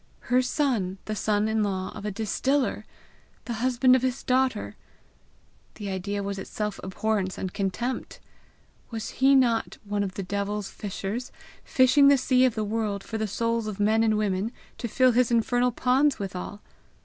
Her 0.33 0.41
son 0.41 0.97
the 1.05 1.15
son 1.15 1.47
in 1.47 1.61
law 1.61 1.89
of 1.93 2.05
a 2.05 2.11
distiller! 2.11 2.85
the 3.45 3.53
husband 3.61 3.95
of 3.95 4.01
his 4.01 4.23
daughter! 4.23 4.75
The 5.75 5.91
idea 5.91 6.23
was 6.23 6.39
itself 6.39 6.79
abhorrence 6.83 7.37
and 7.37 7.53
contempt! 7.53 8.19
Was 8.89 9.11
he 9.23 9.35
not 9.35 9.77
one 9.83 10.01
of 10.01 10.15
the 10.15 10.23
devil's 10.23 10.71
fishers, 10.71 11.31
fishing 11.63 12.07
the 12.07 12.17
sea 12.17 12.45
of 12.45 12.55
the 12.55 12.63
world 12.63 13.03
for 13.03 13.19
the 13.19 13.27
souls 13.27 13.67
of 13.67 13.79
men 13.79 14.01
and 14.01 14.17
women 14.17 14.51
to 14.79 14.87
fill 14.87 15.11
his 15.11 15.29
infernal 15.29 15.71
ponds 15.71 16.17
withal! 16.17 16.63